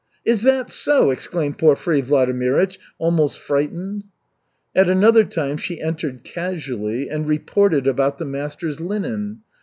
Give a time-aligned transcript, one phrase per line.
[0.25, 4.05] "Is that so?" exclaimed Porfiry Vladimirych, almost frightened.
[4.75, 9.41] At another time she entered casually and "reported" about the master's linen.